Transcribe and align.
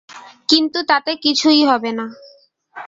কিন্তু 0.49 0.79
তাতে 0.87 1.11
কিছুই 1.23 1.61
হবে 1.65 1.91
না। 1.91 2.05